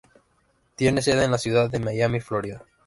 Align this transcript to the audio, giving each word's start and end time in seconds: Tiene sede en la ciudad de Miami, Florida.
Tiene 0.77 1.03
sede 1.03 1.25
en 1.25 1.29
la 1.29 1.37
ciudad 1.37 1.69
de 1.69 1.77
Miami, 1.77 2.19
Florida. 2.21 2.65